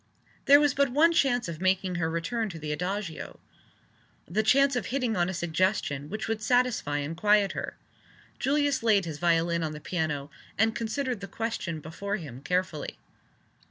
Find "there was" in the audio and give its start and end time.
0.45-0.73